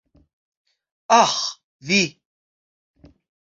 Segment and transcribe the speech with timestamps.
[1.19, 1.35] Aĥ,
[1.87, 2.01] vi.